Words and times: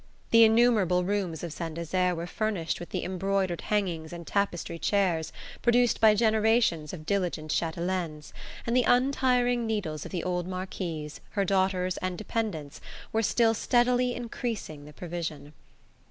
The 0.31 0.43
innumerable 0.43 1.03
rooms 1.03 1.43
of 1.43 1.53
Saint 1.53 1.75
Desert 1.75 2.15
were 2.15 2.25
furnished 2.25 2.79
with 2.79 2.89
the 2.89 3.03
embroidered 3.03 3.61
hangings 3.61 4.11
and 4.11 4.25
tapestry 4.25 4.79
chairs 4.79 5.31
produced 5.61 6.01
by 6.01 6.15
generations 6.15 6.91
of 6.91 7.05
diligent 7.05 7.51
chatelaines, 7.51 8.33
and 8.65 8.75
the 8.75 8.81
untiring 8.81 9.67
needles 9.67 10.03
of 10.03 10.11
the 10.11 10.23
old 10.23 10.47
Marquise, 10.47 11.21
her 11.37 11.45
daughters 11.45 11.97
and 11.97 12.17
dependents 12.17 12.81
were 13.13 13.21
still 13.21 13.53
steadily 13.53 14.15
increasing 14.15 14.85
the 14.85 14.93
provision. 14.93 15.53